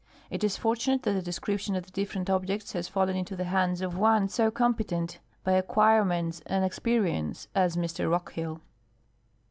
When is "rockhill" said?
8.09-8.61